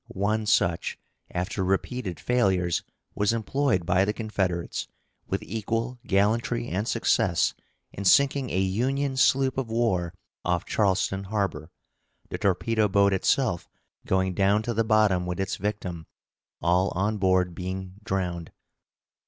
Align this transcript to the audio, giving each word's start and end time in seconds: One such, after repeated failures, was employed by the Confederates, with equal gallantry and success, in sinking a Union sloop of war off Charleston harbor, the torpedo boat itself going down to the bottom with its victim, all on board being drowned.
One 0.15 0.47
such, 0.47 0.97
after 1.29 1.63
repeated 1.63 2.19
failures, 2.19 2.81
was 3.13 3.33
employed 3.33 3.85
by 3.85 4.03
the 4.03 4.13
Confederates, 4.13 4.87
with 5.27 5.43
equal 5.43 5.99
gallantry 6.07 6.67
and 6.69 6.87
success, 6.87 7.53
in 7.93 8.03
sinking 8.05 8.49
a 8.49 8.57
Union 8.57 9.15
sloop 9.15 9.59
of 9.59 9.69
war 9.69 10.15
off 10.43 10.65
Charleston 10.65 11.25
harbor, 11.25 11.69
the 12.29 12.39
torpedo 12.39 12.87
boat 12.87 13.13
itself 13.13 13.69
going 14.07 14.33
down 14.33 14.63
to 14.63 14.73
the 14.73 14.83
bottom 14.83 15.27
with 15.27 15.39
its 15.39 15.57
victim, 15.57 16.07
all 16.63 16.89
on 16.95 17.19
board 17.19 17.53
being 17.53 17.97
drowned. 18.03 18.51